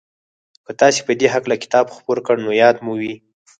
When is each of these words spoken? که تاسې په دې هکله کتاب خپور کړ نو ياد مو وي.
که 0.65 0.71
تاسې 0.79 0.99
په 1.07 1.13
دې 1.19 1.27
هکله 1.33 1.55
کتاب 1.63 1.85
خپور 1.95 2.17
کړ 2.25 2.35
نو 2.45 2.49
ياد 2.63 2.75
مو 2.85 2.93
وي. 3.01 3.13